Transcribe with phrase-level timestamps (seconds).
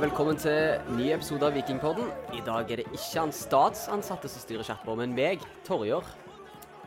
[0.00, 2.06] velkommen til ny episode av Vikingpodden.
[2.32, 6.06] I dag er det ikke han statsansatte som styrer sjappa, men meg, Torjer.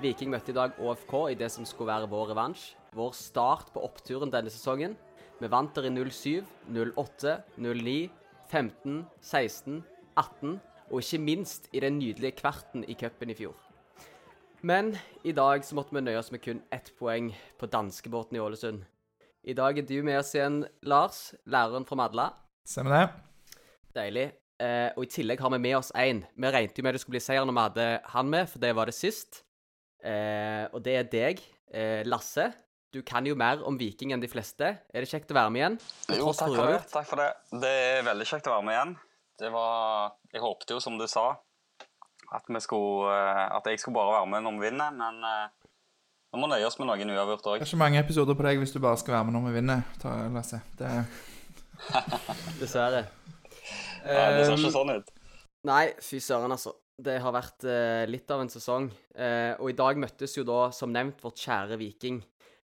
[0.02, 2.64] Viking møtte i dag ÅFK i det som skulle være vår revansj.
[2.98, 4.98] Vår start på oppturen denne sesongen.
[5.38, 6.42] Vi vant der i 07,
[6.74, 7.96] 08, 09,
[8.50, 9.84] 15, 16,
[10.18, 10.58] 18
[10.90, 13.54] og ikke minst i den nydelige kverten i cupen i fjor.
[14.66, 17.30] Men i dag så måtte vi nøye oss med kun ett poeng
[17.62, 18.88] på danskebåten i Ålesund.
[19.44, 22.32] I dag er du med oss igjen, Lars, læreren fra Madla.
[22.68, 23.06] Stemmer det.
[23.98, 24.28] Deilig.
[24.64, 26.24] Eh, og i tillegg har vi med oss én.
[26.36, 28.74] Vi regnet jo med det skulle bli seier når vi hadde han med, for det
[28.78, 29.44] var det sist.
[30.04, 31.42] Eh, og det er deg,
[31.74, 32.52] eh, Lasse.
[32.94, 34.76] Du kan jo mer om Viking enn de fleste.
[34.94, 35.80] Er det kjekt å være med igjen?
[36.20, 36.84] Jo, takk for det.
[36.92, 37.32] takk for det.
[37.64, 38.94] Det er veldig kjekt å være med igjen.
[39.42, 41.32] Det var Jeg håpte jo, som du sa,
[42.34, 45.70] at, vi skulle, eh, at jeg skulle bare være med når vi vinner, men eh,
[46.34, 47.60] vi må nøye oss med noen uavgjort òg.
[47.60, 49.56] Det er ikke mange episoder på deg hvis du bare skal være med når vi
[49.58, 49.84] vinner,
[50.34, 50.62] Lasse.
[50.78, 50.90] Det
[52.62, 53.06] Dessverre.
[54.04, 55.12] Ja, det ser ikke sånn ut.
[55.68, 56.76] Nei, fy søren, altså.
[57.04, 58.90] Det har vært uh, litt av en sesong.
[59.16, 62.20] Uh, og i dag møttes jo da, som nevnt, vårt kjære Viking.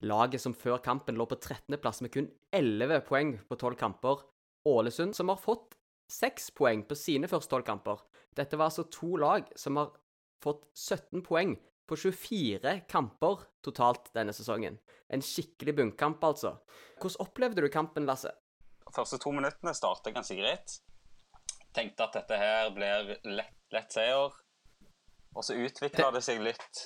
[0.05, 4.25] Laget som før kampen lå på 13.-plass med kun 11 poeng på 12 kamper.
[4.69, 5.77] Ålesund, som har fått
[6.12, 8.02] 6 poeng på sine første 12 kamper.
[8.36, 9.92] Dette var altså to lag som har
[10.44, 11.55] fått 17 poeng
[11.88, 14.78] på 24 kamper totalt denne sesongen.
[15.08, 16.56] En skikkelig bunnkamp, altså.
[17.00, 18.32] Hvordan opplevde du kampen, Lasse?
[18.97, 20.78] Første to minuttene starta ganske greit.
[21.75, 24.34] Tenkte at dette her blir lett, lett seier.
[25.34, 26.84] Og så utvikla det seg litt.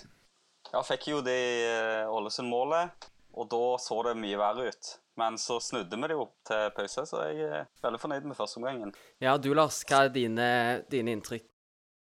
[0.72, 4.94] Ja, fikk jo det eh, Ålesund-målet, og da så det mye verre ut.
[5.18, 8.60] Men så snudde vi det opp til pause, så jeg er veldig fornøyd med første
[8.60, 8.92] omgangen.
[9.24, 10.50] Ja, du Lars, hva er dine,
[10.92, 11.46] dine inntrykk?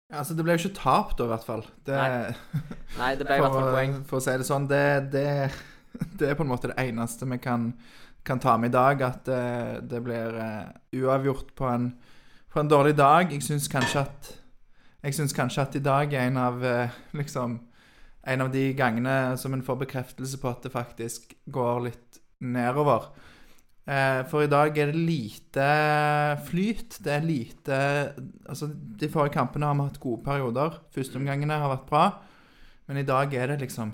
[0.07, 1.63] Ja, altså, Det ble jo ikke tap, da, i hvert fall.
[1.83, 2.67] Det, Nei.
[2.99, 3.09] Nei.
[3.19, 3.97] det ble i hvert fall poeng.
[4.07, 4.83] For å si det sånn, det,
[5.15, 5.25] det,
[6.19, 7.71] det, er på en måte det eneste vi kan
[8.27, 11.87] kan ta med i dag, at eh, det blir uh, uavgjort på en,
[12.51, 13.31] på en, dårlig dag.
[13.31, 14.33] Jeg syns kanskje at
[15.05, 17.59] jeg syns kanskje at i dag er en av uh, liksom
[18.27, 23.07] en av de gangene som en får bekreftelse på at det faktisk går litt nedover.
[23.87, 25.67] Uh, for i dag er det lite
[26.49, 26.99] flyt.
[26.99, 27.77] Det er lite
[28.47, 30.81] Altså, de forrige kampene har vi hatt gode perioder.
[30.95, 32.09] Førsteomgangene har vært bra.
[32.87, 33.93] Men i dag er det liksom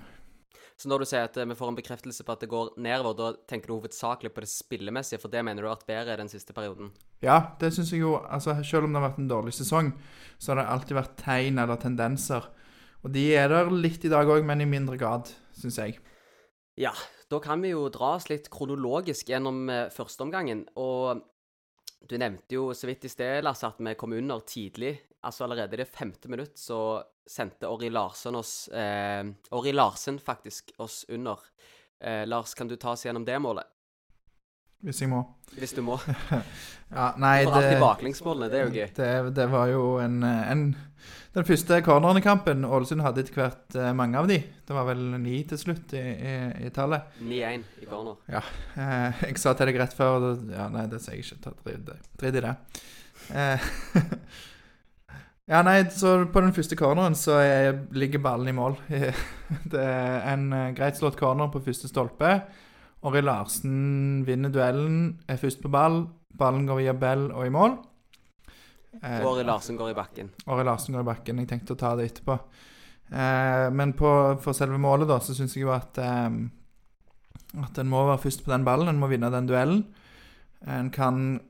[0.84, 3.14] så når du sier at eh, vi får en bekreftelse på at det går nedover,
[3.16, 6.28] da tenker du hovedsakelig på det spillemessige, for det mener du har vært bedre den
[6.28, 6.90] siste perioden?
[7.24, 8.18] Ja, det syns jeg jo.
[8.28, 9.94] Altså, selv om det har vært en dårlig sesong,
[10.36, 12.50] så har det alltid vært tegn eller tendenser.
[13.00, 15.96] Og de er der litt i dag òg, men i mindre grad, syns jeg.
[16.76, 16.92] Ja,
[17.32, 20.66] da kan vi jo dra oss litt kronologisk gjennom eh, førsteomgangen.
[20.84, 21.24] Og
[22.04, 24.98] du nevnte jo så vidt i sted, Lasse, at vi kom under tidlig.
[25.24, 30.72] Altså allerede i det femte minutt så sendte Ori Larsen oss eh, Ori Larsen faktisk
[30.76, 31.38] oss under.
[32.00, 33.70] Eh, Lars, kan du ta oss gjennom det målet?
[34.84, 35.22] Hvis jeg må.
[35.56, 35.96] Hvis du må.
[36.92, 38.88] ja, nei, For det, baklengsmålene, det er jo gøy.
[38.98, 40.64] Det, det var jo en, en,
[41.32, 44.36] Den første corneren i kampen Ålesund hadde etter hvert eh, mange av de.
[44.44, 46.34] Det var vel ni til slutt i, i,
[46.68, 47.16] i tallet.
[47.24, 48.20] 9-1 i corner.
[48.28, 48.44] Ja.
[48.76, 51.96] Eh, jeg sa til deg rett før Ja, nei, det sier jeg ikke.
[52.20, 52.56] Drit i det.
[55.46, 58.78] Eh, Ja, nei, så På den første corneren så er, ligger ballen i mål.
[59.72, 62.42] Det er en uh, greit slått corner på første stolpe.
[63.04, 66.06] Ori Larsen vinner duellen, er først på ball.
[66.38, 67.76] Ballen går via Bell og i mål.
[69.02, 70.30] Eh, Orri Larsen går i bakken.
[70.46, 71.42] Ori Larsen går i bakken.
[71.42, 72.38] Jeg tenkte å ta det etterpå.
[73.10, 74.10] Eh, men på,
[74.42, 76.38] for selve målet, da, så syns jeg jo at eh,
[77.62, 78.88] At en må være først på den ballen.
[78.90, 79.84] En må vinne den duellen.
[80.66, 81.40] En kan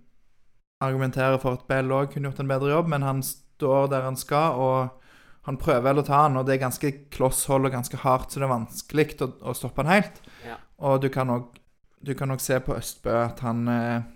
[0.83, 3.23] argumentere for at Bell òg kunne gjort en bedre jobb, men han
[3.55, 5.05] står der han skal, og
[5.45, 8.41] han prøver vel å ta han, og det er ganske klosshold og ganske hardt, så
[8.41, 10.21] det er vanskelig å, å stoppe han helt.
[10.47, 10.57] Ja.
[10.89, 14.11] Og du kan nok se på Østbø at han eh,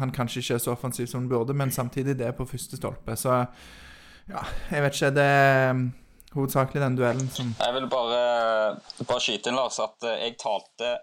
[0.00, 2.78] Han kanskje ikke er så offensiv som han burde, men samtidig det er på første
[2.78, 3.16] stolpe.
[3.16, 3.34] Så
[4.28, 5.10] ja, jeg vet ikke.
[5.12, 5.82] Det er um,
[6.32, 8.22] hovedsakelig den duellen som Jeg vil bare,
[9.02, 10.94] bare skyte inn, Lars, at uh, jeg talte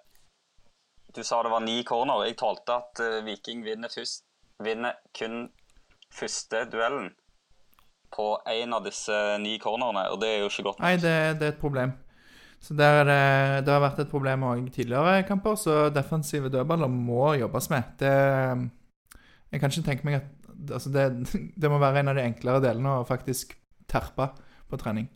[1.13, 2.25] Du sa det var ni corner.
[2.25, 4.25] Jeg talte at Viking vinner, først,
[4.65, 5.51] vinner kun
[6.09, 7.11] første duellen
[8.13, 10.83] på én av disse ni cornerne, og det er jo ikke godt.
[10.83, 11.95] Nei, det, det er et problem.
[12.63, 16.87] Så der er det, det har vært et problem òg tidligere kamper, så defensive dødballer
[16.87, 17.89] må jobbes med.
[17.99, 18.13] Det,
[19.51, 21.09] jeg kan ikke tenke meg at altså det,
[21.59, 23.57] det, må være en av de enklere delene å faktisk
[23.91, 24.29] terpe
[24.71, 25.09] på trening.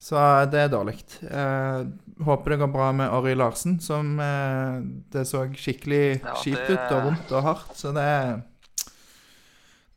[0.00, 0.18] Så
[0.52, 0.98] det er dårlig.
[1.22, 1.84] Eh,
[2.26, 4.80] håper det går bra med Orry Larsen, som eh,
[5.12, 7.72] det så skikkelig ja, kjipt ut og vondt og hardt.
[7.78, 8.08] Så det,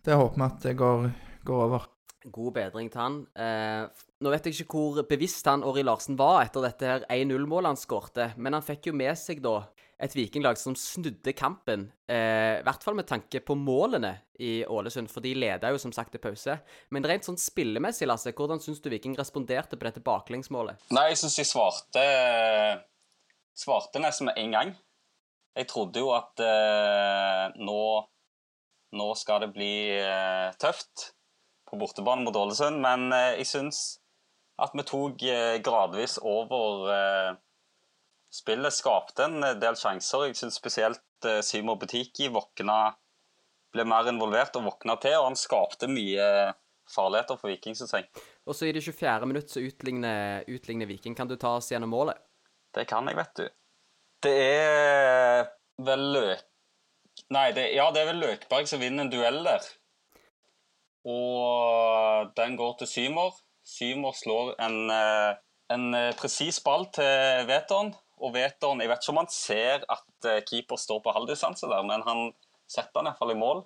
[0.08, 1.10] det håper vi at det går,
[1.48, 1.88] går over.
[2.34, 3.18] God bedring til han.
[3.38, 7.74] Eh, nå vet jeg ikke hvor bevisst han Ori Larsen var etter dette her 1-0-målet
[7.74, 9.62] han skårte, men han fikk jo med seg da
[9.98, 11.88] et vikinglag som snudde kampen.
[12.06, 15.94] Eh, I hvert fall med tanke på målene i Ålesund, for de leda jo som
[15.96, 16.60] sagt til pause.
[16.94, 20.86] Men rent sånn spillemessig, Lasse, hvordan syns du Viking responderte på dette baklengsmålet?
[20.94, 22.06] Nei, jeg syns de svarte
[23.58, 24.76] svarte nesten med en gang.
[25.58, 27.82] Jeg trodde jo at eh, nå,
[29.00, 31.12] nå skal det bli eh, tøft
[31.70, 33.82] på bortebane mot Ålesund, men eh, jeg syns
[34.62, 37.34] at vi tok eh, gradvis over eh,
[38.34, 38.74] spillet.
[38.74, 40.30] Skapte en del sjanser.
[40.30, 41.04] Jeg syns spesielt
[41.42, 42.94] Simon Butiki våkna
[43.74, 46.28] ble mer involvert og våkna til, og han skapte mye
[46.94, 48.08] farligheter for Viking, syns jeg.
[48.48, 49.28] Og så i det 24.
[49.28, 51.18] minutt så utligner, utligner Viking.
[51.18, 52.22] Kan du ta oss gjennom målet?
[52.74, 53.48] Det kan jeg, vet du.
[54.24, 55.50] Det er
[55.84, 56.46] vel Løk...
[57.34, 59.66] Nei, det, ja, det er vel Løkberg som vinner en duell der.
[61.08, 63.36] Og den går til Symer.
[63.68, 65.38] Symer slår en, eh,
[65.76, 67.94] en eh, presis ball til Veton.
[68.18, 71.84] Og Veton Jeg vet ikke om han ser at eh, keeper står på halvdistanse der,
[71.84, 72.32] men han
[72.68, 73.64] setter han iallfall i mål.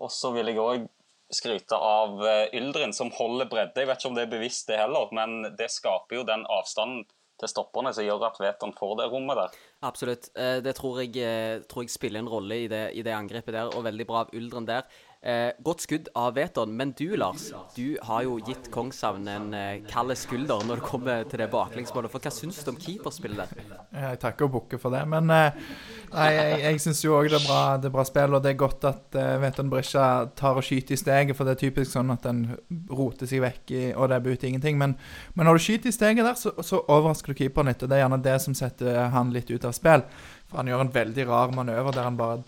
[0.00, 0.88] Og så vil jeg òg
[1.30, 2.18] skryte av
[2.56, 3.78] Yldrin, som holder bredde.
[3.78, 7.04] Jeg vet ikke om det er bevisst, det heller, men det skaper jo den avstanden
[7.38, 9.60] til stopperne som gjør at Veton får det rommet der.
[9.86, 10.26] Absolutt.
[10.34, 13.86] Det tror jeg, tror jeg spiller en rolle i det, i det, angrepet der, og
[13.86, 14.88] veldig bra av Yldren der.
[15.20, 19.82] Eh, godt skudd av Veton, men du Lars, du har jo gitt Kongshavn en eh,
[19.84, 22.08] kald skulder når det kommer til det baklengsmålet.
[22.08, 23.52] For hva syns du om keeperspillet?
[23.92, 25.60] Jeg takker og bukker for det, men eh,
[26.08, 28.38] jeg, jeg, jeg syns jo òg det, det, er bra spill.
[28.38, 30.06] Og det er godt at eh, Veton Brisja
[30.40, 32.46] tar og skyter i steget, for det er typisk sånn at den
[32.88, 34.80] roter seg vekk i, og det er ut ingenting.
[34.80, 34.96] Men,
[35.34, 38.00] men, når du skyter i steget der, så, så overrasker du keeperen litt, og det
[38.00, 40.08] er gjerne det som setter han litt ut av spill.
[40.50, 42.40] For han gjør en veldig rar manøver der han bare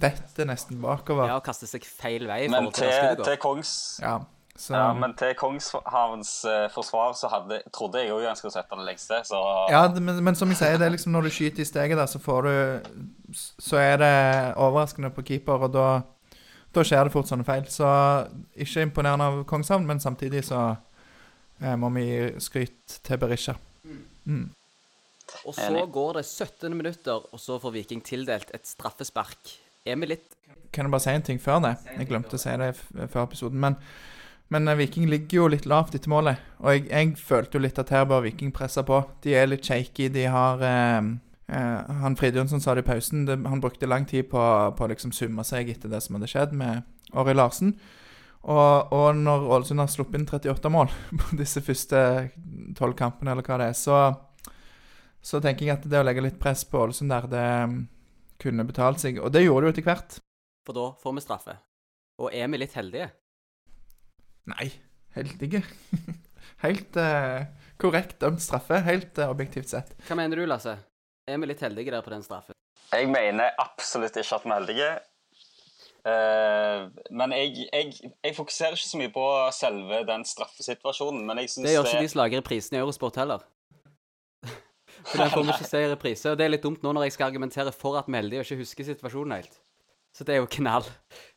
[0.00, 1.28] detter nesten bakover.
[1.28, 2.46] Ja, og kaster seg feil vei.
[2.48, 4.18] Men til, til, til Kongs ja,
[4.60, 8.76] så, ja, men til Kongshavns uh, forsvar så hadde, trodde jeg òg han skulle sette
[8.76, 9.38] det lengste, så
[9.72, 11.96] Ja, det, men, men, som jeg sier, det er liksom når du skyter i steget
[11.96, 12.52] der, så får du
[13.32, 14.18] Så er det
[14.60, 15.86] overraskende på keeper, og da,
[16.74, 17.64] da skjer det fort sånne feil.
[17.72, 17.88] Så
[18.52, 20.74] ikke imponerende av Kongshavn, men samtidig så
[21.62, 23.54] eh, må vi gi skryt til Berisha.
[24.26, 24.50] Mm.
[25.46, 29.54] Og så går det 17 minutter, og så får Viking tildelt et straffespark.
[29.86, 30.36] Er vi litt
[30.72, 31.74] Kan jeg bare si en ting før det?
[31.96, 33.58] Jeg glemte å si det før episoden.
[33.62, 33.76] Men,
[34.54, 36.38] men eh, Viking ligger jo litt lavt etter målet.
[36.60, 39.00] Og jeg, jeg, følte jo litt at her bør Viking presse på.
[39.24, 40.10] De er litt shaky.
[40.14, 41.10] De har eh,
[41.50, 43.24] eh, Han Fridjonsson sa det i pausen.
[43.26, 46.54] Det, han brukte lang tid på å liksom summe seg etter det som hadde skjedd
[46.54, 46.86] med
[47.18, 47.74] Åri Larsen.
[48.40, 52.30] Og, og, når Ålesund har sluppet inn 38 mål på disse første
[52.78, 53.98] tolv kampene, eller hva det er, så
[55.22, 57.80] så tenker jeg at det å legge litt press på Ålesund der, det um,
[58.40, 59.20] kunne betalt seg.
[59.20, 60.20] Og det gjorde det jo etter hvert.
[60.66, 61.56] For da får vi straffe.
[62.20, 63.10] Og er vi litt heldige?
[64.50, 64.70] Nei,
[65.16, 65.62] heldige.
[66.64, 67.44] Helt uh,
[67.82, 69.92] korrekt dømt straffe, helt uh, objektivt sett.
[70.08, 70.78] Hva mener du, Lasse?
[71.28, 72.56] Er vi litt heldige der på den straffen?
[72.90, 74.90] Jeg mener absolutt ikke at vi er heldige.
[76.00, 81.26] Uh, men jeg, jeg, jeg, fokuserer ikke så mye på selve den straffesituasjonen.
[81.28, 83.44] Men jeg syns det gjør ikke de slager prisene prisen i Eurosport heller.
[85.06, 86.30] For den får vi ikke se i reprise.
[86.32, 88.62] Og det er litt dumt nå når jeg skal argumentere for at Meldi og ikke
[88.62, 89.58] husker situasjonen helt.
[90.16, 90.86] Så det er jo knall.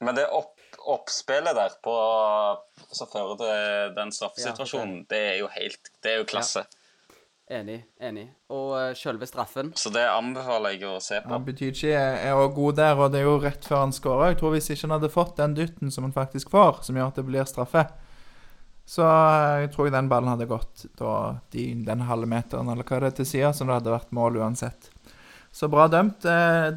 [0.01, 0.55] Men det opp,
[0.89, 1.97] oppspillet der på
[2.89, 6.65] som fører til den straffesituasjonen, ja, det er jo helt Det er jo klasse.
[6.65, 6.79] Ja.
[7.51, 7.81] Enig.
[7.99, 8.29] enig.
[8.55, 11.29] Og uh, selve straffen Så det anbefaler jeg å se på.
[11.29, 14.31] Ja, Butychi er òg god der, og det er jo rett før han skårer.
[14.31, 17.11] Jeg tror hvis ikke han hadde fått den dytten som han faktisk får, som gjør
[17.11, 17.83] at det blir straffe,
[18.85, 19.05] så
[19.63, 23.19] jeg tror den ballen hadde gått da, de, den halve meteren eller hva det er
[23.21, 24.89] til sida, som det hadde vært mål uansett.
[25.53, 26.25] Så bra dømt.
[26.27, 26.73] Eh,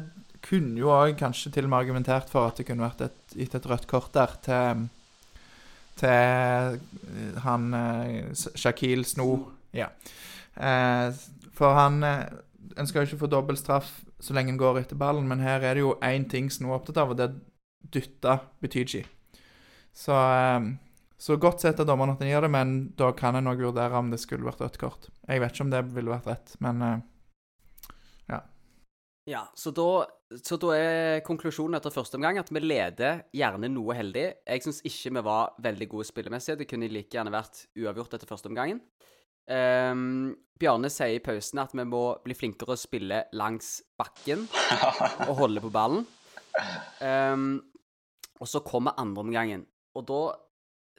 [0.47, 3.57] kunne jo òg kanskje til og med argumentert for at det kunne vært et, gitt
[3.57, 4.85] et rødt kort der til,
[5.99, 9.31] til eh, han eh, Shakil Sno.
[9.75, 9.89] Ja.
[10.55, 11.09] Eh,
[11.57, 12.27] for han eh,
[12.77, 13.87] En skal jo ikke få dobbeltstraff
[14.21, 16.77] så lenge en går etter ballen, men her er det jo én ting Sno er
[16.77, 17.37] opptatt av, og det er
[17.93, 19.01] dytte Betyji.
[19.97, 20.67] Så eh,
[21.17, 23.97] så godt sett av dommeren at han gir det, men da kan en òg vurdere
[23.97, 25.07] om det skulle vært rødt kort.
[25.25, 26.99] Jeg vet ikke om det ville vært rett, men uh,
[28.29, 28.41] ja.
[29.27, 29.89] Ja, så da,
[30.37, 34.27] så da, er konklusjonen etter første omgang at vi leder gjerne noe heldig.
[34.45, 36.59] Jeg syns ikke vi var veldig gode spillemessig.
[36.61, 38.83] Det kunne like gjerne vært uavgjort etter første omgangen.
[39.47, 44.43] Um, Bjarne sier i pausen at vi må bli flinkere å spille langs bakken
[45.29, 46.05] og holde på ballen.
[47.01, 47.63] Um,
[48.37, 49.65] og så kommer andreomgangen.
[49.97, 50.21] Og da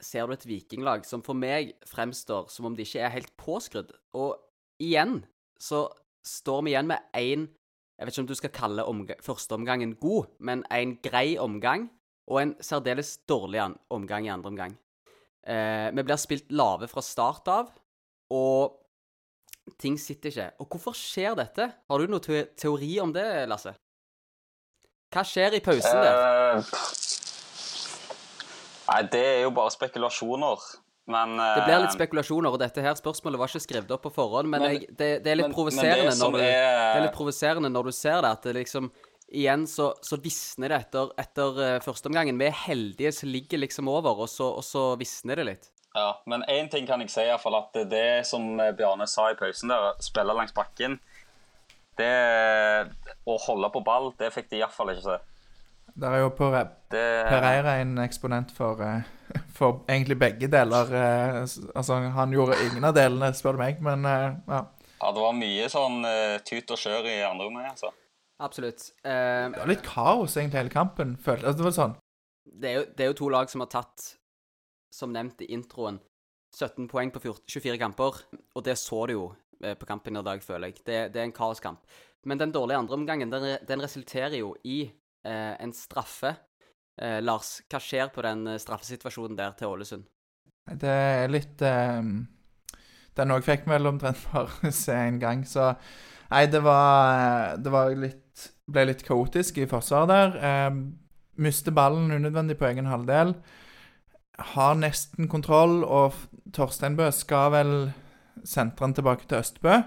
[0.03, 3.91] ser du et vikinglag som for meg fremstår som om de ikke er helt påskrudd.
[4.17, 4.37] Og
[4.81, 5.21] igjen
[5.59, 5.87] så
[6.25, 7.47] står vi igjen med én
[7.99, 11.89] Jeg vet ikke om du skal kalle omga førsteomgangen god, men en grei omgang
[12.31, 13.59] og en særdeles dårlig
[13.91, 14.77] omgang i andre omgang.
[15.43, 17.73] Eh, vi blir spilt lave fra start av,
[18.31, 18.77] og
[19.81, 20.47] ting sitter ikke.
[20.63, 21.67] Og hvorfor skjer dette?
[21.89, 23.75] Har du noen teori om det, Lasse?
[25.09, 26.23] Hva skjer i pausen der?
[26.61, 26.73] Eh,
[28.89, 30.63] nei, det er jo bare spekulasjoner.
[31.09, 34.11] Men Det blir litt eh, spekulasjoner, og dette her spørsmålet var ikke skrevet opp på
[34.13, 36.97] forhånd, men, Men- jeg, det, det er litt men- men provoserende det du er- Det
[36.99, 38.91] er litt provoserende når du ser det, at det liksom
[39.31, 42.35] Igjen så, så visner det etter, etter uh, førsteomgangen.
[42.39, 45.67] Vi er heldige som ligger liksom over, og så, og så visner det litt.
[45.93, 49.05] Ja, men én ting kan jeg si, i hvert fall, at det, det som Bjarne
[49.07, 50.97] sa i pausen der, spille langs bakken
[51.99, 52.09] det
[53.27, 55.17] Å holde på ball, det fikk de iallfall ikke se.
[55.99, 59.01] Der er jo Pereira en eksponent for, eh,
[59.57, 60.91] for egentlig begge deler.
[60.95, 61.39] eh,
[61.75, 64.61] Altså, han gjorde ingen av delene, spør du meg, men eh, ja.
[65.01, 66.03] ja, det var mye sånn
[66.47, 67.91] tut og kjør i andre omgang, altså.
[68.39, 68.91] Absolutt.
[69.03, 71.45] Eh, Det var litt kaos egentlig hele kampen, følte.
[71.49, 71.97] Altså, det var sånn
[72.49, 74.05] det, er jo, det er jo to lag som har tatt,
[74.95, 75.99] som nevnt i introen,
[76.55, 78.23] 17 poeng på 14, 24 kamper.
[78.57, 79.25] Og det så du jo
[79.59, 80.79] på kampen i dag, føler jeg.
[80.87, 81.83] Det, det er en kaoskamp.
[82.25, 84.87] Men den dårlige andreomgangen, den, den resulterer jo i
[85.25, 86.35] en straffe.
[86.99, 90.07] Eh, Lars, hva skjer på den eh, straffesituasjonen der til Ålesund?
[90.69, 92.01] Det er litt eh,
[93.17, 95.73] Den òg fikk vi vel omtrent bare se en gang, så
[96.29, 98.25] Nei, det var, det var litt
[98.69, 100.35] Ble litt kaotisk i forsvaret der.
[100.45, 100.75] Eh,
[101.41, 103.31] Mister ballen unødvendig på egen halvdel.
[104.51, 106.13] Har nesten kontroll, og
[106.53, 107.71] Torsteinbø skal vel
[108.45, 109.79] sentre den tilbake til Østbø,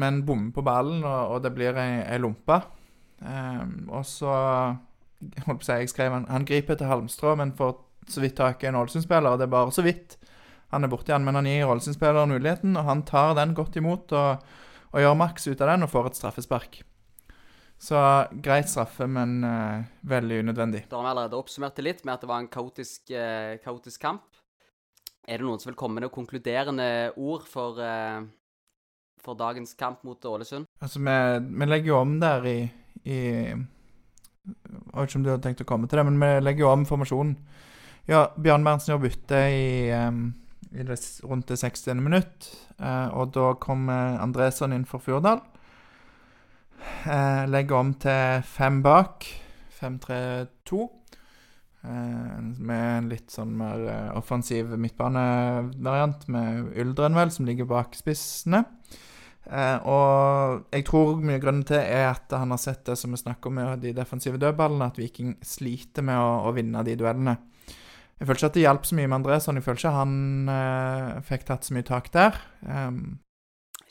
[0.00, 2.58] men bommer på ballen, og, og det blir ei lompe.
[3.20, 4.34] Eh, og så
[5.44, 7.76] holdt på å si, jeg skrev han, han griper etter halmstrå, men får
[8.10, 10.16] så vidt tak i en Ålesund-spiller, det er bare så vidt
[10.70, 14.14] han er borti han, men han gir Ålesund-spilleren muligheten, og han tar den godt imot
[14.14, 14.44] og,
[14.92, 16.80] og gjør maks ut av den og får et straffespark.
[17.80, 18.00] Så
[18.44, 20.82] greit straffe, men eh, veldig unødvendig.
[20.90, 24.02] Da har vi allerede oppsummert det litt med at det var en kaotisk, eh, kaotisk
[24.04, 24.26] kamp.
[25.24, 28.20] Er det noen som vil komme med noen konkluderende ord for, eh,
[29.24, 30.68] for dagens kamp mot Ålesund?
[30.78, 31.16] Altså, vi,
[31.56, 32.58] vi legger jo om der i,
[33.04, 36.64] i Jeg vet ikke om du hadde tenkt å komme til det, men vi legger
[36.64, 37.34] jo om formasjonen.
[38.08, 40.96] Ja, Bjørn Berntsen gjør bytte i, i det,
[41.28, 42.00] rundt det 60.
[42.02, 42.48] minutt,
[42.80, 45.42] eh, og da kommer Andresson inn for Furdal.
[47.04, 49.28] Eh, legger om til fem bak.
[49.80, 50.80] 5-3-2.
[51.84, 53.86] Eh, med en litt sånn mer
[54.18, 58.64] offensiv midtbanevariant med Yldren, vel, som ligger bak spissene.
[59.50, 63.10] Eh, og jeg tror mye av grunnen til er at han har sett det som
[63.10, 66.94] vi snakker om med de defensive dødballene, at Viking sliter med å, å vinne de
[67.00, 67.34] duellene.
[68.20, 69.56] Jeg føler ikke at det hjalp så mye med Andresson.
[69.58, 70.14] Jeg føler ikke han
[70.54, 72.36] eh, fikk tatt så mye tak der.
[72.68, 72.98] Um,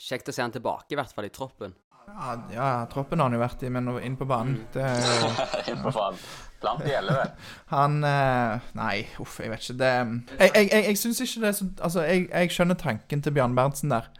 [0.00, 1.74] Kjekt å se han tilbake, i hvert fall i troppen.
[2.10, 4.62] ja, ja, troppen har han jo vært i, men inn på banen Mm.
[4.72, 4.86] det
[5.74, 6.22] Inn på banen.
[6.60, 7.26] Blant de elleve.
[7.74, 9.76] Han eh, Nei, uff, jeg vet ikke.
[9.80, 9.90] Det
[10.40, 13.32] Jeg, jeg, jeg, jeg syns ikke det er så Altså, jeg, jeg skjønner tanken til
[13.36, 14.10] Bjørn Berntsen der.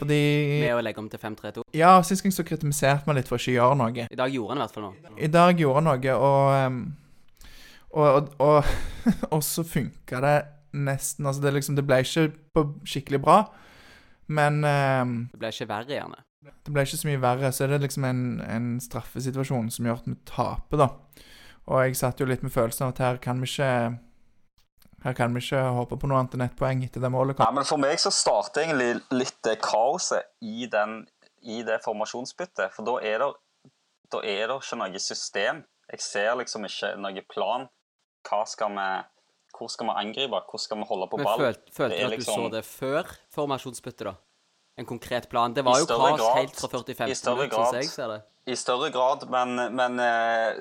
[0.00, 0.20] Fordi
[0.64, 1.62] Med å legge om til 5-3-2.
[1.76, 4.06] Ja, sist gang så kritiserte man litt for å ikke gjøre noe.
[4.10, 5.14] I dag gjorde han i hvert fall noe.
[5.20, 6.80] I dag gjorde han noe, og ehm,
[7.90, 8.64] Og, og, og,
[9.34, 10.34] og så funka det
[10.78, 12.28] nesten Altså, det, liksom, det ble ikke
[12.86, 13.38] skikkelig bra,
[14.30, 16.20] men ehm, Det ble ikke verre, gjerne.
[16.46, 17.50] det ble ikke så mye verre.
[17.52, 20.88] Så er det liksom en, en straffesituasjon som gjør at vi taper, da.
[21.70, 23.72] Og jeg satt jo litt med følelsen av at her kan vi ikke
[25.02, 27.50] Her kan vi ikke håpe på noe annet enn ett poeng etter det målet Nei,
[27.56, 31.06] men For meg så starter egentlig litt det kaoset i, den,
[31.42, 32.74] i det formasjonsbyttet.
[32.74, 33.72] For da er, det,
[34.12, 35.62] da er det ikke noe system.
[35.90, 37.68] Jeg ser liksom ikke noe plan.
[38.28, 38.88] Hva skal vi,
[39.56, 40.42] hvor skal vi angripe?
[40.50, 41.46] Hvor skal vi holde på Men ball?
[41.46, 44.14] følte, følte du at at du så liksom- det før formasjonsbyttet, da?
[44.78, 45.54] En konkret plan?
[45.54, 48.22] Det var jo kaos grad- helt fra 45 minutter, sånn jeg ser det.
[48.46, 50.54] I større grad, men, men, eh,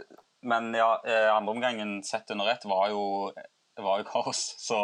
[0.44, 3.32] men ja, eh, andreomgangen sett under ett var jo,
[3.84, 4.56] var jo kaos.
[4.60, 4.78] Så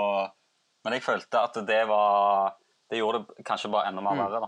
[0.85, 2.55] Men jeg følte at det var
[2.91, 4.19] Det gjorde det kanskje bare enda mer Mm.
[4.25, 4.47] verre, da.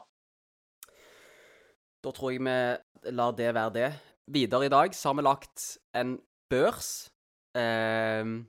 [2.04, 3.88] Da tror jeg vi lar det være det.
[4.30, 7.10] Videre i dag så har vi lagt en børs.
[7.56, 8.48] Ehm,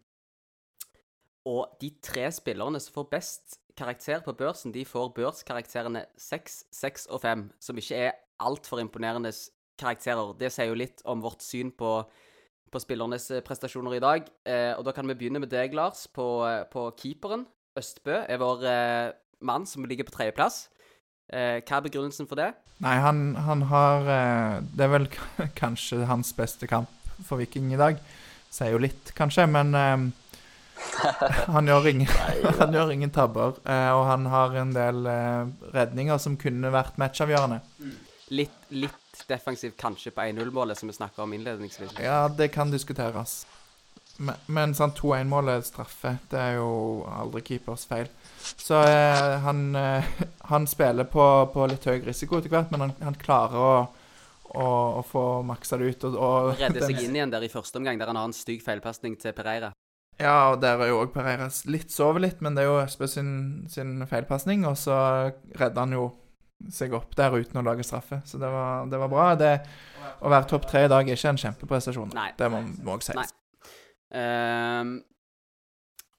[1.46, 7.06] og de tre spillerne som får best karakter på børsen, de får børskarakterene 6, 6
[7.06, 9.32] og 5, som ikke er altfor imponerende
[9.78, 10.34] karakterer.
[10.38, 12.02] Det sier jo litt om vårt syn på,
[12.72, 14.28] på spillernes eh, prestasjoner i dag.
[14.48, 17.46] Eh, og da kan vi begynne med deg, Lars, på, eh, på keeperen.
[17.78, 19.10] Østbø er vår eh,
[19.46, 20.66] mann som ligger på tredjeplass.
[21.28, 22.52] Eh, hva er begrunnelsen for det?
[22.80, 25.08] Nei, han, han har eh, Det er vel
[25.62, 26.92] kanskje hans beste kamp
[27.26, 27.98] for Viking i dag.
[28.50, 30.08] Sier jo litt, kanskje, men eh,
[31.52, 32.10] han, gjør ingen,
[32.60, 33.58] han gjør ingen tabber.
[33.68, 37.60] eh, og han har en del eh, redninger som kunne vært matchavgjørende.
[38.28, 41.96] Litt, litt defensiv kanskje på 1-0-målet, som vi snakka om innledningsvis.
[42.02, 43.46] Ja, det kan diskuteres.
[44.18, 46.70] Men, men sånn 2-1-målet straffe, det er jo
[47.06, 48.10] aldri keepers feil.
[48.58, 50.08] Så eh, han, eh,
[50.50, 53.72] han spiller på, på litt høy risiko etter hvert, men han, han klarer å,
[54.50, 54.68] å,
[54.98, 56.08] å få maksa det ut.
[56.10, 58.64] Og, og Redder seg inn igjen der i første omgang, der han har en stygg
[58.66, 59.70] feilpasning til Pereira.
[60.18, 63.06] Ja, og der er jo òg Pereira litt sover litt, men det er jo Østbø
[63.06, 63.30] sin,
[63.70, 64.96] sin feilpasning, og så
[65.54, 66.08] redder han jo
[66.74, 68.20] seg opp der uten å lage straffe.
[68.28, 69.26] Så det var, det var bra.
[69.38, 69.52] Det,
[70.20, 72.10] å være topp tre i dag er ikke en kjempeprestasjon.
[72.16, 72.30] Nei.
[72.38, 72.98] Det må Nei.
[73.04, 73.34] sies.
[74.18, 74.98] Ehm,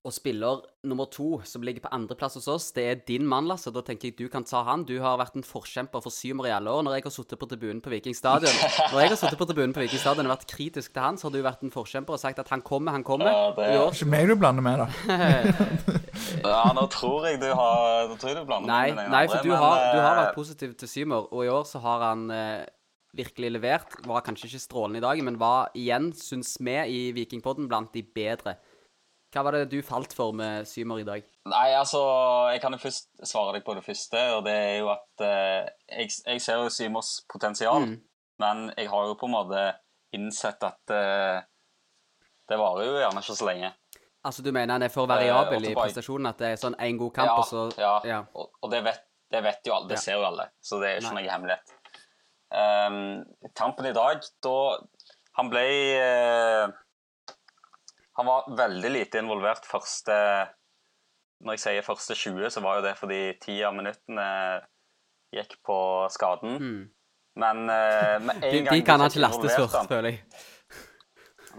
[0.10, 3.70] og spiller nummer to, som ligger på andreplass hos oss, det er din mann, Lasse.
[3.76, 4.86] Da tenker jeg du kan ta han.
[4.90, 6.86] Du har vært en forkjemper for Symer i alle år.
[6.88, 8.50] Når jeg har sittet på tribunen på Viking stadion
[8.94, 11.28] Når jeg har sittet på tribunen på Viking stadion og vært kritisk til han, så
[11.30, 13.30] har du vært en forkjemper og sagt at han kommer, han kommer.
[13.30, 14.90] Ja, det- er Ikke meg du blander med, da.
[16.44, 19.22] Ja, nå tror jeg du har Nå tror jeg du blander Nei, med den nei,
[19.30, 21.82] for du men, har, du har eh, vært positiv til Symer, og i år så
[21.84, 22.66] har han eh,
[23.18, 23.96] virkelig levert.
[24.06, 28.04] Var kanskje ikke strålende i dag, men var igjen, syns vi i Vikingpodden, blant de
[28.04, 28.58] bedre.
[29.30, 31.26] Hva var det du falt for med Symer i dag?
[31.52, 32.00] Nei, altså,
[32.50, 35.68] jeg kan jo først svare deg på det første, og det er jo at eh,
[36.00, 38.00] jeg, jeg ser jo Symers potensial, Mm.
[38.42, 39.68] men jeg har jo på en måte
[40.18, 41.42] innsett at eh,
[42.50, 43.70] det varer jo gjerne ikke så lenge.
[44.26, 46.26] Altså, du mener han er for Eh, variabel i prestasjonen?
[46.34, 48.24] At det er sånn én god kamp, ja, og så ja, ja.
[48.34, 50.06] Og, og det, vet, det vet jo alle, det Ja.
[50.08, 51.22] ser jo alle, så det er jo ikke Nei.
[51.24, 51.76] noe hemmelighet.
[52.50, 54.56] Um, kampen i dag, da
[55.38, 55.62] Han ble
[56.02, 56.72] eh,
[58.20, 60.16] Han var veldig lite involvert første
[61.40, 64.26] Når jeg sier første 20, så var jo det fordi ti av minuttene
[65.32, 65.78] gikk på
[66.12, 66.58] skaden.
[66.60, 66.82] Mm.
[67.40, 70.24] Men eh, med en De, gang de kan han ikke lastes for, føler jeg.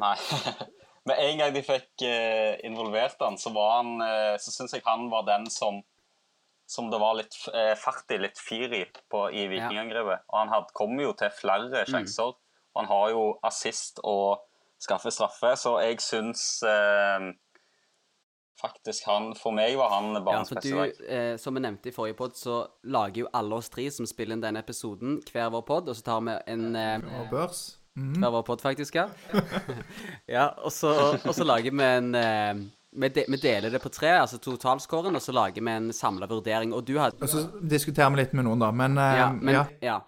[0.03, 0.17] Nei.
[1.09, 4.85] Med en gang de fikk eh, involvert han, så var han eh, Så syns jeg
[4.85, 5.81] han var den som
[6.71, 10.23] som det var litt eh, fart i, litt fyr i, på, i Vikingangrepet.
[10.31, 12.37] Og han had, kom jo til flere sjanser.
[12.71, 14.45] Og han har jo assist og
[14.81, 17.31] skaffer straffe, så jeg syns eh,
[18.61, 21.03] faktisk han For meg var han Ja, banens for beste du, dag.
[21.09, 24.37] eh, som vi nevnte i forrige pod, så lager jo alle oss tre som spiller
[24.37, 27.63] inn denne episoden, hver vår pod, og så tar vi en eh, Og børs.
[27.99, 28.21] Mhm.
[28.23, 29.09] Hver vår pod, faktisk, ja.
[30.37, 30.93] ja, og så,
[31.25, 35.15] og så lager vi en eh, vi, de, vi deler det på tre, altså totalscoren,
[35.15, 36.73] og så lager vi en samla vurdering.
[36.75, 38.71] Og du hadde Og så diskuterer vi litt med noen, da.
[38.75, 39.65] Men, eh, Ja, men, ja.
[39.81, 39.99] ja.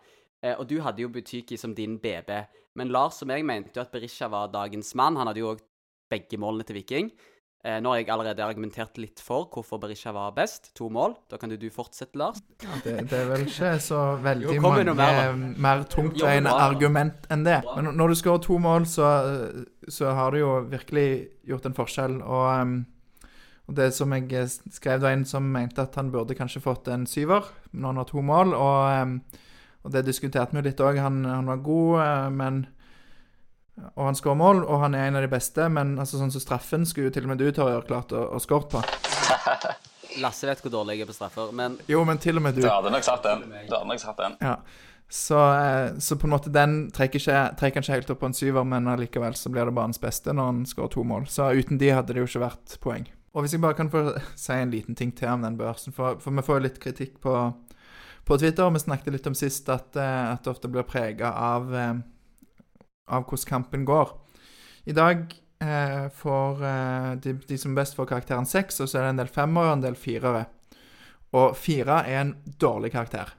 [0.42, 2.30] Eh, og du hadde jo Butyki som din BB.
[2.78, 5.18] Men Lars og jeg mente jo at Berisha var dagens mann.
[5.20, 5.62] Han hadde jo òg
[6.12, 7.12] begge målene til Viking.
[7.62, 10.72] Eh, nå har jeg allerede argumentert litt for hvorfor Berisha var best.
[10.74, 11.14] To mål.
[11.30, 12.40] Da kan du, du fortsette, Lars.
[12.82, 17.60] Det, det er vel ikke så veldig Jo, mange mer, mer, tungtveiende argument enn det.
[17.76, 19.12] Men når du skårer to mål, så,
[19.86, 21.06] så har du jo virkelig
[21.46, 22.18] gjort en forskjell.
[22.24, 22.74] Og, um,
[23.70, 24.42] og det som jeg
[24.74, 28.10] skrev da inn som mente at han burde kanskje fått en syver når han har
[28.10, 29.16] to mål, og, um,
[29.82, 31.00] og det diskuterte vi litt òg.
[31.02, 32.62] Han, han var god, eh, men
[33.96, 36.42] og han skårer mål, og han er en av de beste, men altså, sånn som
[36.44, 38.82] straffen skulle jo til og med du, Torjer, klart å, å skåre på.
[40.22, 42.66] Lasse vet hvor dårlig jeg er på straffer, men Jo, men til og med du.
[42.66, 43.46] Du hadde nok satt den.
[43.64, 44.36] Du hadde nok satt den.
[44.44, 44.58] Ja.
[45.12, 48.28] Så, eh, så på en måte den trekker, ikke, trekker han ikke helt opp på
[48.30, 51.26] en syver, men allikevel så blir det banens beste når han skårer to mål.
[51.32, 53.08] Så uten de hadde det jo ikke vært poeng.
[53.32, 54.04] Og hvis jeg bare kan få
[54.36, 57.16] si en liten ting til om den børsen, for, for vi får jo litt kritikk
[57.24, 57.36] på,
[58.24, 58.70] på Twitter.
[58.70, 61.94] Vi snakket litt om sist at, eh, at det ofte blir prega av, eh,
[63.08, 64.14] av hvordan kampen går.
[64.84, 65.26] I dag
[65.62, 69.22] eh, får eh, de, de som best får karakteren seks, og så er det en
[69.22, 70.46] del femmere og en del firere.
[71.32, 73.30] Og fire er en dårlig karakter.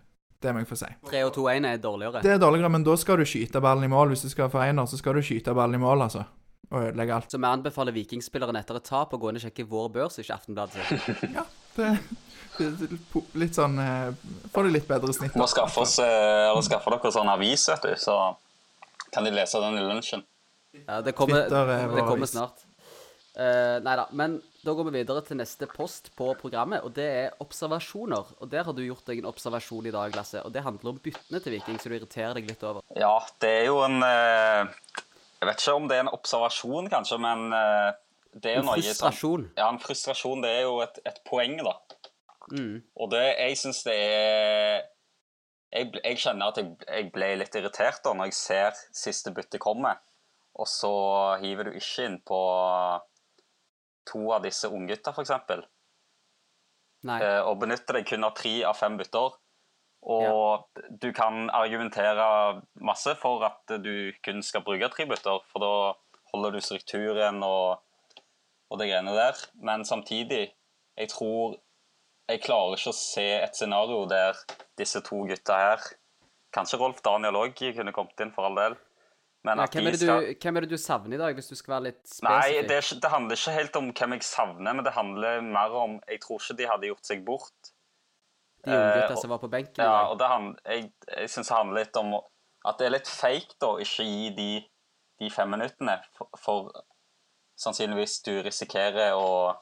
[0.44, 0.90] Det må jeg få si.
[1.08, 2.22] 3 og 2-1 er dårligere.
[2.24, 4.12] Det er dårligere, men da skal du skyte ballen i mål.
[4.12, 6.26] Hvis du skal få ener, så skal du skyte ballen i mål, altså.
[6.74, 7.32] Og ødelegge alt.
[7.32, 10.36] Så vi anbefaler vikingspilleren etter et tap å gå inn og sjekke vår børs, ikke
[10.36, 10.84] Aftenbladet.
[10.90, 11.63] sitt.
[11.76, 11.90] Det,
[12.58, 14.12] det, det, litt sånn eh,
[14.54, 15.34] Får du litt bedre snitt.
[15.40, 18.18] Må skaffe, oss, eh, eller skaffe dere sånn avis, vet du, så
[19.14, 20.24] kan de lese den i lunsjen.
[20.74, 22.66] Ja, det kommer, Twitter er det kommer snart.
[23.34, 24.06] Uh, nei da.
[24.14, 28.30] Men da går vi videre til neste post på programmet, og det er observasjoner.
[28.40, 30.42] Og der har du gjort deg en observasjon i dag, Lasse.
[30.46, 32.86] Og det handler om byttene til Viking, så du irriterer deg litt over.
[32.98, 34.70] Ja, det er jo en uh,
[35.42, 37.90] Jeg vet ikke om det er en observasjon, kanskje, men eh,
[38.34, 39.46] det En noe frustrasjon.
[39.58, 40.42] Ja, en frustrasjon.
[40.46, 41.78] Det er jo et, et poeng, da.
[42.52, 42.82] Mm.
[43.00, 44.82] Og det Jeg syns det er
[45.74, 49.62] jeg, jeg kjenner at jeg, jeg ble litt irritert da når jeg ser siste bytte
[49.62, 49.96] komme,
[50.54, 50.94] og så
[51.42, 52.42] hiver du ikke inn på
[54.10, 55.32] to av disse unggutta, f.eks.
[57.04, 59.40] Eh, og benytter deg kun av tre av fem bytter.
[60.14, 62.26] Og du kan argumentere
[62.84, 65.74] masse for at du kun skal bruke tre bytter, for da
[66.34, 67.80] holder du strukturen og,
[68.74, 69.44] og det greiene der.
[69.62, 70.48] Men samtidig,
[70.98, 71.60] jeg tror
[72.32, 74.38] Jeg klarer ikke å se et scenario der
[74.80, 75.82] disse to gutta her
[76.56, 78.76] Kanskje Rolf Daniel òg kunne kommet inn, for all del.
[79.44, 81.56] Men Ja, hvem, er du, skal hvem er det du savner i dag, hvis du
[81.60, 84.86] skal være litt Nei, det, ikke, det handler ikke helt om hvem jeg savner, men
[84.86, 87.74] det handler mer om Jeg tror ikke de hadde gjort seg bort.
[88.64, 91.52] De unggutta uh, som var på benken i Ja, og det hand, jeg, jeg syns
[91.52, 92.16] det handler litt om
[92.64, 94.50] at det er litt fake å ikke gi de,
[95.20, 96.72] de fem minuttene, for, for
[97.60, 99.54] sannsynligvis du risikerer å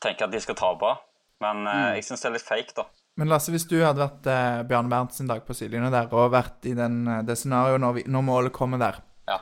[0.00, 0.94] tenke at de skal tape.
[1.40, 1.94] Men eh, Mm.
[1.96, 2.84] jeg syns det er litt fake, da.
[3.16, 6.32] Men Lasse, hvis du hadde vært eh, Bjarne Bernt sin dag på sidelinja der, og
[6.32, 9.38] vært i den, eh, det scenarioet når, vi- når målet kommer der Ja.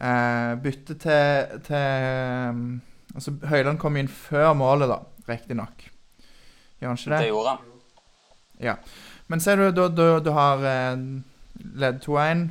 [0.00, 2.80] eh, Bytte til, til um,
[3.14, 5.82] Altså, Høyland kom inn før målet, da, riktignok.
[6.80, 7.18] Gjør han ikke det?
[7.18, 7.58] Det gjorde han.
[8.58, 8.76] Ja.
[9.28, 10.96] Men ser du, da du, du har eh,
[11.76, 12.46] ledd 2-1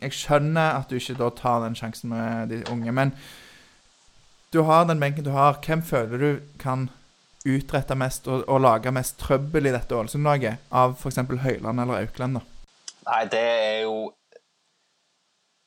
[0.00, 3.12] Jeg skjønner at du ikke da tar den sjansen med de unge, men
[4.52, 5.60] du har den benken du har.
[5.64, 6.88] Hvem føler du kan
[7.46, 11.20] utrette mest og, og lage mest trøbbel i dette Ålesund-laget av f.eks.
[11.44, 12.40] Høyland eller Aukland?
[12.40, 12.44] da?
[13.08, 13.96] Nei, det er jo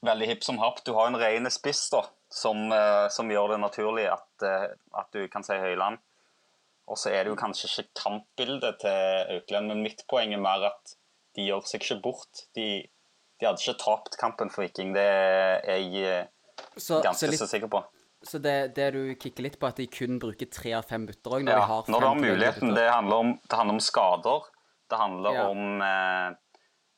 [0.05, 0.81] veldig hipp som happ.
[0.85, 5.11] Du har en ren spiss da, som, eh, som gjør det naturlig at, eh, at
[5.15, 6.01] du kan si Høyland.
[6.91, 10.67] Og så er det jo kanskje ikke kampbildet til Auklend, men mitt poeng er mer
[10.73, 10.95] at
[11.37, 12.45] de gjør seg ikke bort.
[12.57, 12.83] De,
[13.41, 16.25] de hadde ikke tapt kampen for Viking, det er jeg eh,
[16.77, 17.81] Så, så, ganske litt, så sikker på.
[18.23, 21.39] så det, det du kikker litt på, at de kun bruker tre av fem bytter
[21.39, 23.81] òg, når Ja, de har når du har muligheten, det handler om, det handler om
[23.81, 24.51] skader.
[24.91, 25.47] Det handler Ja.
[25.49, 26.29] om, eh,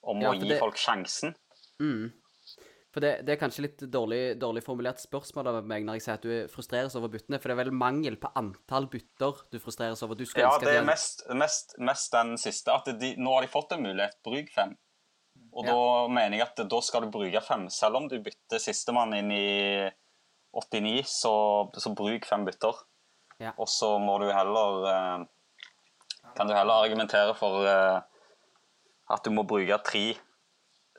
[0.04, 1.34] om Ja, å gi det- folk sjansen.
[1.80, 2.12] Mm.
[2.94, 6.14] For det, det er kanskje litt dårlig, dårlig formulert spørsmål av meg når jeg sier
[6.20, 10.04] at du frustreres over byttene, for det er vel mangel på antall bytter du frustreres
[10.06, 10.14] over.
[10.20, 12.70] Du Ja, det er mest, mest, mest den siste.
[12.70, 14.14] At de, nå har de fått en mulighet.
[14.24, 14.76] Bruk fem.
[15.54, 15.72] Og Ja.
[15.74, 17.68] da mener jeg at da skal du bruke fem.
[17.70, 19.90] Selv om du bytter sistemann inn i
[20.54, 21.34] 89, så,
[21.78, 22.74] så bruk fem bytter.
[23.40, 23.54] Ja.
[23.58, 25.26] Og så må du heller eh,
[26.34, 28.02] Kan du heller argumentere for eh,
[29.14, 30.16] at du må bruke tre,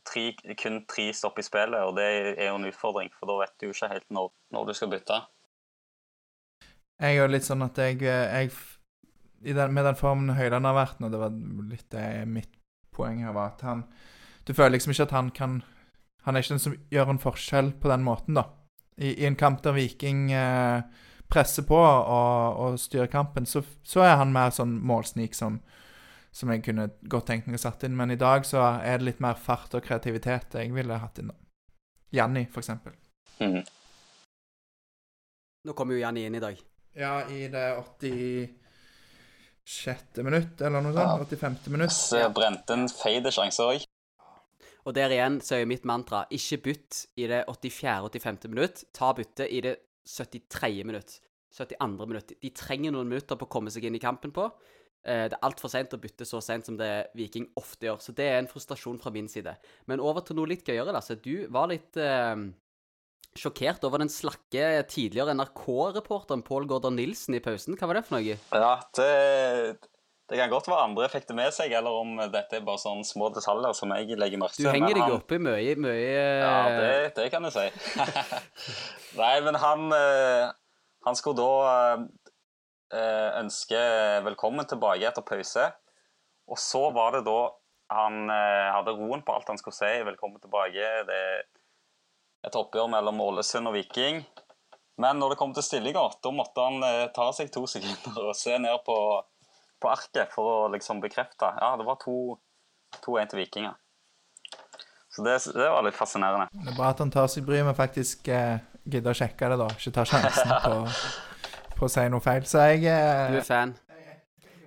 [0.07, 0.25] tre
[0.61, 2.05] kun tre stopp i spillet, og det
[2.37, 4.93] er jo en utfordring, for da vet du jo ikke helt når, når du skal
[4.93, 5.17] bytte.
[7.01, 8.53] Jeg er jo litt sånn at jeg, jeg
[9.45, 11.35] i den, Med den formen Høyland har vært nå, det var
[11.73, 12.53] litt det mitt
[12.95, 13.83] poeng her var at han
[14.47, 15.63] Du føler liksom ikke at han kan
[16.25, 18.45] Han er ikke den som gjør en forskjell på den måten, da.
[18.97, 20.81] I, i en kamp der Viking eh,
[21.29, 25.59] presser på og, og styrer kampen, så, så er han mer sånn målsnik som,
[26.33, 27.97] som jeg kunne godt tenkt meg å satt inn.
[27.99, 31.29] Men i dag så er det litt mer fart og kreativitet jeg ville hatt inn.
[31.29, 31.35] da.
[32.15, 32.93] Janni, for eksempel.
[33.45, 33.61] Mhm.
[35.65, 36.57] Nå kommer jo Janni inn i dag.
[36.97, 40.23] Ja, i det 86.
[40.23, 41.29] minutt, eller noe sånt.
[41.29, 41.69] 85.
[41.73, 41.93] minutt.
[41.93, 43.85] Så brente en feide sjanse òg.
[44.85, 48.49] Og der igjen så er jo mitt mantra ikke bytt i det 84.-85.
[48.53, 48.83] minutt.
[48.93, 50.85] Ta bytte i det 73.
[50.85, 51.19] minutt.
[51.55, 52.07] 72.
[52.11, 52.33] minutt.
[52.43, 54.49] De trenger noen minutter på å komme seg inn i kampen på.
[55.07, 58.01] Eh, Det er altfor seint å bytte så seint som det Viking ofte gjør.
[58.03, 59.57] Så det er en frustrasjon fra min side.
[59.87, 61.17] Men over til noe litt gøyere, Lasse.
[61.23, 62.35] Du var litt eh,
[63.39, 67.77] sjokkert over den slakke tidligere NRK-reporteren Pål Gordon Nilsen i pausen.
[67.79, 68.37] Hva var det for noe?
[68.53, 69.79] Ja, det,
[70.31, 73.05] det kan godt være andre fikk det med seg, eller om dette er bare sånne
[73.05, 76.95] små detaljer som jeg legger merke Du henger deg opp i mye, mye Ja, det,
[77.19, 77.67] det kan du si.
[79.21, 80.47] Nei, men han, eh,
[81.05, 81.99] han skulle da
[82.97, 83.83] eh, ønske
[84.25, 85.67] velkommen tilbake etter pause.
[86.49, 87.39] Og så var det da
[87.93, 89.93] han eh, hadde roen på alt han skulle si.
[90.09, 90.89] Velkommen tilbake.
[91.05, 91.45] Det er
[92.49, 94.25] et oppgjør mellom Ålesund og Viking.
[95.05, 98.57] Men når det kom til stillinga, da måtte han ta seg to sekunder og se
[98.63, 98.97] ned på,
[99.85, 101.53] på arket for å liksom bekrefte.
[101.61, 103.77] Ja, det var 2-1 til Vikinger.
[105.15, 106.49] Så det, det var litt fascinerende.
[106.51, 109.61] Det er bra at han tar seg bryet med faktisk eh, gidder å sjekke det,
[109.61, 109.69] da.
[109.77, 110.81] Ikke tar sjansen på,
[111.79, 112.49] på å si noe feil.
[112.51, 113.77] Så jeg Du eh, er fan.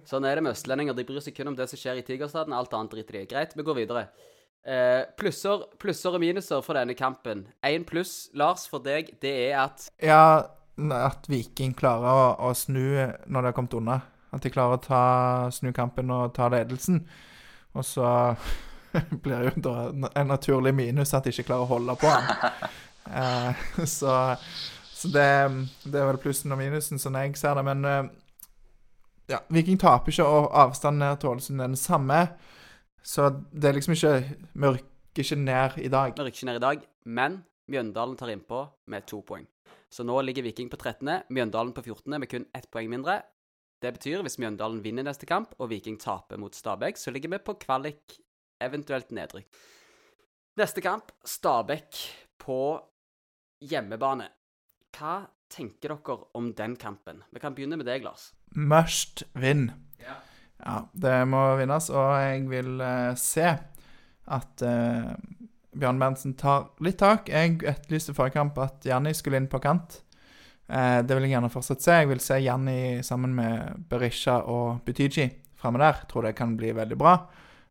[0.08, 0.96] Sånn er det med østlendinger.
[0.96, 2.56] De bryr seg kun om det som skjer i Tigerstaden.
[2.56, 3.30] Alt annet driter de i.
[3.34, 4.06] Greit, vi går videre.
[4.68, 7.46] Eh, plusser, plusser og minuser for denne kampen.
[7.68, 10.48] Én pluss, Lars, for deg, det er at Ja,
[10.96, 12.86] at Viking klarer å, å snu
[13.28, 14.00] når de har kommet unna.
[14.38, 15.04] At de klarer å ta,
[15.54, 17.02] snu kampen og ta ledelsen.
[17.78, 18.08] Og så
[19.24, 19.76] blir jo da
[20.14, 22.34] en naturlig minus at de ikke klarer å holde på han.
[23.08, 24.12] Eh, så
[24.98, 25.50] så det,
[25.86, 27.64] det er vel plussen og minusen, sånn jeg ser det.
[27.68, 28.08] Men eh,
[29.30, 32.18] ja, Viking taper ikke, og avstanden ned til Ålesund er den samme.
[33.06, 34.16] Så det er liksom ikke
[34.58, 36.16] Vi rykker ikke ned i dag.
[36.18, 39.46] Vi rykker ikke ned i dag, men Mjøndalen tar innpå med to poeng.
[39.92, 42.18] Så nå ligger Viking på 13., Mjøndalen på 14.
[42.18, 43.20] med kun ett poeng mindre.
[43.82, 47.40] Det betyr hvis Mjøndalen vinner neste kamp og Viking taper mot Stabæk, så ligger vi
[47.46, 48.18] på kvalik,
[48.62, 49.48] eventuelt nedrykk.
[50.58, 52.00] Neste kamp, Stabæk
[52.42, 52.62] på
[53.62, 54.32] hjemmebane.
[54.98, 57.22] Hva tenker dere om den kampen?
[57.30, 58.32] Vi kan begynne med deg, Lars.
[58.56, 59.70] Must win.
[60.02, 60.18] Ja.
[60.58, 63.46] Ja, det må vinnes, og jeg vil uh, se
[64.28, 65.14] at uh,
[65.78, 67.30] Bjørn Berntsen tar litt tak.
[67.30, 70.02] Jeg etterlyste forrige kamp at Janni skulle inn på kant.
[70.68, 72.00] Eh, det vil jeg gjerne fortsatt se.
[72.02, 76.04] Jeg vil se Janni sammen med Berisha og Butiji framme der.
[76.10, 77.18] Tror det kan bli veldig bra.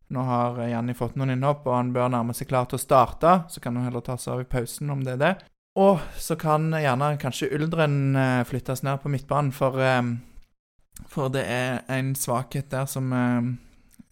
[0.07, 3.33] Nå har Janni fått noen innhopp, og han bør nærme seg klar til å starte.
[3.51, 5.35] Så kan han heller ta seg av i pausen, om det er det.
[5.77, 11.43] Og så kan gjerne kanskje Uldren eh, flyttes ned på midtbanen, for, eh, for det
[11.45, 13.55] er en svakhet der som eh,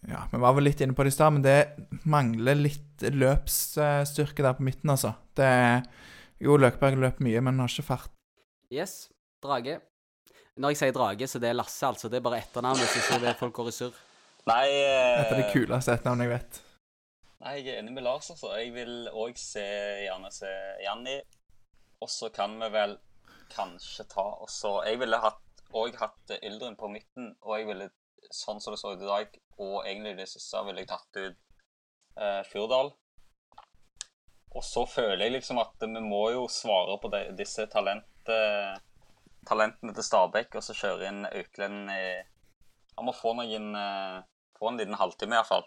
[0.06, 4.44] Ja, vi var vel litt inne på det i stad, men det mangler litt løpsstyrke
[4.44, 5.16] der på midten, altså.
[5.34, 5.80] Det er
[6.38, 8.15] Jo, Løkberg løper mye, men har ikke fart.
[8.72, 9.08] Yes.
[9.42, 9.80] Drage.
[10.56, 12.08] Når jeg sier drage, så det er Lasse, altså.
[12.08, 13.98] Det er bare etternavnet, så ikke det folk går i surr.
[14.46, 16.60] Nei eh, Dette er det kuleste etternavnet jeg vet.
[17.42, 18.54] Nei, jeg er enig med Lars, altså.
[18.56, 19.64] Jeg vil òg se,
[20.06, 20.52] gjerne se
[20.84, 21.18] Janni.
[22.00, 22.96] Og så kan vi vel
[23.52, 25.42] kanskje ta og så Jeg ville hatt
[25.76, 27.88] òg hatt Yldren på midten, og jeg ville,
[28.32, 31.38] sånn som det så ut i dag, og egentlig det siste, ville jeg tatt ut
[32.22, 32.92] eh, Fyrdal.
[34.56, 38.76] Og så føler jeg liksom at vi må jo svare på de, disse talent, eh,
[39.46, 42.02] talentene til Stabæk, og så kjører inn Auklend i
[42.96, 44.20] Han må få noen eh,
[44.56, 45.66] Få en liten halvtime, iallfall.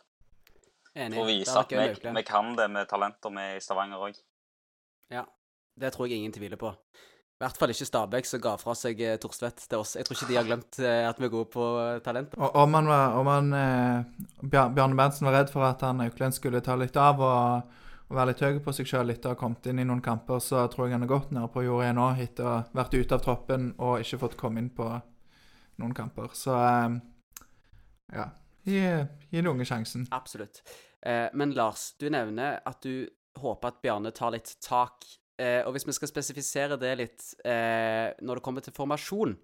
[0.96, 1.84] For å vise at vi,
[2.16, 4.16] vi kan det med talenter med i Stavanger òg.
[5.14, 5.28] Ja.
[5.80, 6.74] Det tror jeg ingen tviler på.
[7.40, 9.94] I hvert fall ikke Stabæk, som ga fra seg eh, Torstvedt til oss.
[9.96, 11.68] Jeg tror ikke de har glemt eh, at vi er gode på
[12.04, 12.34] talent.
[12.36, 16.36] Og om han var, om han, eh, Bjarne Berntsen var redd for at han Auklend
[16.36, 17.78] skulle ta litt av og,
[18.10, 20.42] og være litt høy på seg sjøl etter å ha kommet inn i noen kamper,
[20.42, 23.16] så tror jeg han har gått ned på jordet nå etter å ha vært ute
[23.16, 24.88] av troppen og ikke fått komme inn på
[25.80, 26.34] noen kamper.
[26.34, 26.98] Så eh,
[28.18, 28.26] ja.
[28.66, 28.82] Gi
[29.32, 30.08] den unge sjansen.
[30.14, 30.64] Absolutt.
[31.06, 33.08] Eh, men Lars, du nevner at du
[33.40, 35.06] håper at Bjarne tar litt tak.
[35.40, 39.38] Eh, og hvis vi skal spesifisere det litt eh, når det kommer til formasjon,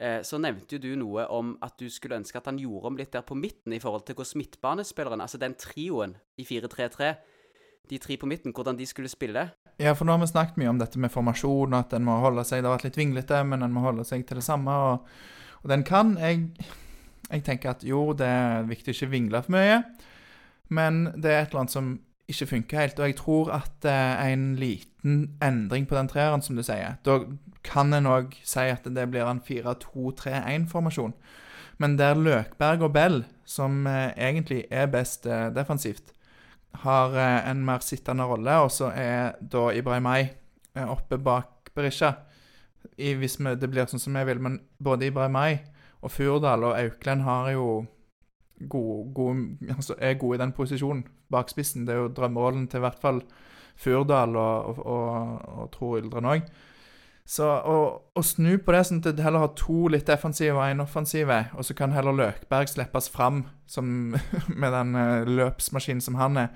[0.00, 3.00] eh, så nevnte jo du noe om at du skulle ønske at han gjorde om
[3.02, 7.12] litt der på midten i forhold til hvordan midtbanespilleren, altså den trioen i 4-3-3,
[7.90, 9.48] de tre på midten, hvordan de skulle spille.
[9.78, 12.16] Ja, for nå har vi snakket mye om dette med formasjon, og at den må
[12.22, 14.72] holde seg Det har vært litt vinglete, men den må holde seg til det samme.
[14.72, 15.06] Og,
[15.62, 16.16] og den kan.
[16.20, 16.48] Jeg,
[17.30, 19.82] jeg tenker at jo, det er viktig å ikke vingle for mye,
[20.68, 21.94] men det er et eller annet som
[22.30, 23.00] ikke funker helt.
[23.00, 27.20] Og jeg tror at eh, en liten endring på den treeren, som du sier Da
[27.66, 31.14] kan en òg si at det blir en 4-2-3-1-formasjon.
[31.78, 36.15] Men der Løkberg og Bell, som eh, egentlig er best eh, defensivt,
[36.82, 40.28] har eh, en mer sittende rolle, og så er da Ibrahimay
[40.74, 42.12] eh, oppe bak Berisha.
[42.96, 45.58] I, hvis vi, det blir sånn som jeg vil, men både Ibrahimay
[46.04, 47.66] og Furdal og Auklend har jo
[48.70, 49.42] gode, god,
[49.74, 51.84] altså er gode i den posisjonen bak spissen.
[51.86, 53.20] Det er jo drømmerollen til i hvert fall
[53.76, 56.48] Furdal og, og, og, og Ildren òg.
[57.26, 60.82] Så å, snu på det, sånn at du heller har to litt defensive og én
[60.82, 64.14] offensive, og så kan heller Løkberg slippes fram som,
[64.62, 66.52] med den eh, løpsmaskinen som han er,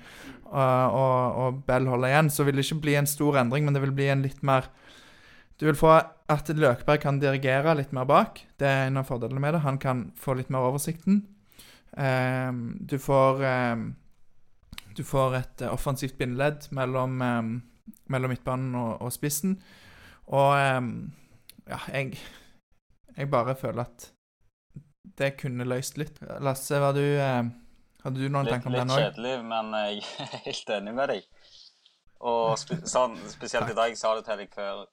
[0.47, 3.75] og, og, og Bell holder igjen, så vil det ikke bli en stor endring, men
[3.75, 4.71] det vil bli en litt mer
[5.59, 5.91] Du vil få
[6.31, 8.39] at Løkberg kan dirigere litt mer bak.
[8.57, 9.59] Det er en av fordelene med det.
[9.61, 11.19] Han kan få litt mer oversikten.
[12.01, 13.83] Ehm, du får ehm,
[14.97, 17.51] Du får et offensivt bindeledd mellom, ehm,
[18.09, 19.59] mellom midtbanen og, og spissen.
[20.31, 21.11] Og ehm,
[21.67, 22.17] ja, jeg
[23.17, 24.11] Jeg bare føler at
[25.19, 26.21] det kunne løst litt.
[26.39, 27.43] Lasse, var du eh,
[28.03, 28.95] hadde du noen Litt, tanker om det nå?
[28.97, 31.27] Litt kjedelig, men jeg er helt enig med deg.
[32.31, 34.85] Og spe sånn, spesielt i dag, jeg sa det til deg før,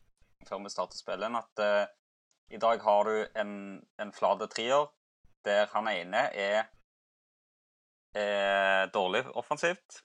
[0.49, 1.87] før vi startet spillet, at uh,
[2.51, 3.55] i dag har du en,
[4.01, 4.89] en flat trier
[5.47, 6.69] der han ene er,
[8.17, 10.03] er dårlig offensivt.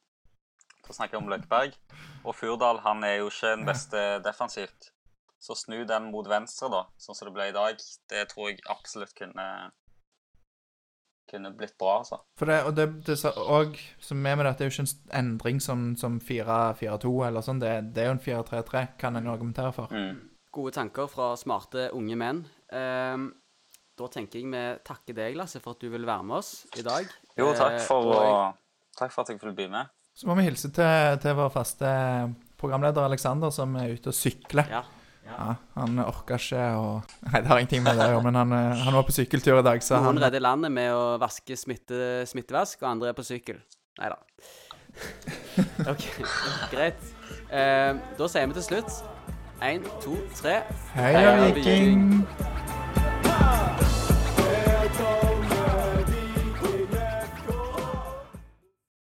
[0.84, 1.76] Da snakker jeg om Løkberg.
[2.24, 4.92] Og Furdal han er jo ikke den beste defensivt.
[5.44, 7.82] Så snu den mot venstre, da, sånn som det ble i dag,
[8.14, 9.48] det tror jeg absolutt kunne,
[11.32, 12.20] kunne blitt bra, altså.
[12.40, 14.76] For det, og det, det sa- og som er med det, at det er jo
[14.78, 17.60] ikke en endring som, som 4-4-2 eller sånn.
[17.64, 19.92] Det, det er jo en 4-3-3, kan en argumentere for.
[19.92, 20.20] Mm.
[20.54, 22.44] Gode tanker fra smarte unge menn.
[22.72, 23.28] Um,
[23.98, 26.86] da tenker jeg vi takker deg, Lasse, for at du vil være med oss i
[26.86, 27.10] dag.
[27.38, 29.90] Jo, takk Eh, for, og jeg- takk for at jeg fikk bli med.
[30.14, 31.90] Så må vi hilse til, til vår faste
[32.62, 34.70] programleder Aleksander, som er ute og sykler.
[34.70, 34.84] Ja.
[35.24, 36.88] Ja, Han orka ikke å
[37.30, 39.62] Nei, det har ingenting med det å gjøre, men han, eh, han var på sykkeltur
[39.62, 43.18] i dag, så Noen han redder landet med å vaske smitte, smittevask, og andre er
[43.18, 43.62] på sykkel.
[44.02, 44.20] Nei da.
[45.94, 46.06] OK,
[46.74, 47.10] greit.
[47.50, 49.00] Eh, da sier vi til slutt
[49.64, 50.60] én, to, tre.
[50.98, 52.24] Heia Viking!